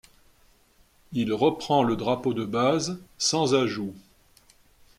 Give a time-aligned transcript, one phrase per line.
[1.11, 3.93] Il reprend le drapeau de base, sans ajouts.